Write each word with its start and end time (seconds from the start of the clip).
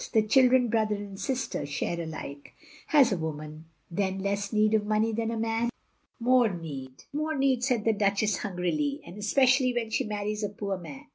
The 0.13 0.23
children, 0.23 0.69
brother 0.69 0.95
and 0.95 1.19
sister, 1.19 1.63
share 1.63 2.01
alike. 2.01 2.53
Has 2.87 3.11
a 3.11 3.17
woman 3.17 3.65
then 3.91 4.17
less 4.17 4.51
need 4.51 4.73
of 4.73 4.83
money 4.83 5.11
than 5.13 5.29
a 5.29 5.37
man?" 5.37 5.69
"More 6.19 6.51
need, 6.51 7.03
more 7.13 7.37
need," 7.37 7.63
said 7.63 7.85
the 7.85 7.93
Duchess 7.93 8.37
htmgrily, 8.39 9.01
"and 9.05 9.15
especially 9.19 9.75
when 9.75 9.91
she 9.91 10.03
marries 10.05 10.41
a 10.43 10.49
poor 10.49 10.79
man." 10.79 11.05